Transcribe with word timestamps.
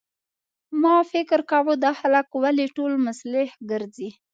ما 0.81 0.95
فکر 1.11 1.39
کاوه 1.51 1.73
دا 1.83 1.91
خلک 1.99 2.27
ولې 2.43 2.65
ټول 2.77 2.91
مسلح 3.07 3.49
ګرځي. 3.69 4.09